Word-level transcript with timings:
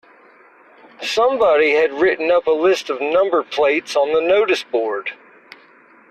Somebody 1.03 1.73
had 1.73 1.93
written 1.93 2.31
up 2.31 2.47
a 2.47 2.51
list 2.57 2.89
of 2.89 3.01
number 3.01 3.43
plates 3.43 3.95
on 3.95 4.13
the 4.13 4.19
noticeboard 4.19 5.09